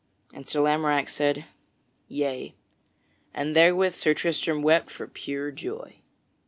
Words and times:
And 0.33 0.49
Sir 0.49 0.61
Lamorack 0.61 1.09
said, 1.09 1.45
"Yea." 2.07 2.55
And 3.35 3.55
therewith 3.55 3.93
Sir 3.93 4.15
Tristram 4.15 4.63
wept 4.63 4.89
for 4.89 5.05
pure 5.07 5.51
joy. 5.51 5.97